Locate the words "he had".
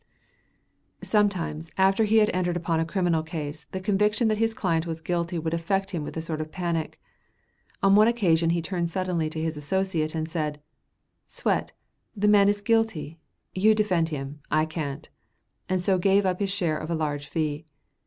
2.05-2.31